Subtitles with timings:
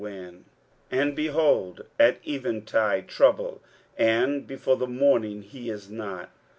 [0.01, 0.43] 23:017:014
[0.89, 3.61] And behold at eveningtide trouble;
[3.95, 6.31] and before the morning he is not.